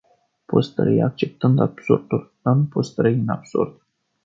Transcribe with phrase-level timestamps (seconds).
[0.45, 3.81] Poți trăi acceptînd absurdul, dar nu poți trăi în absurd.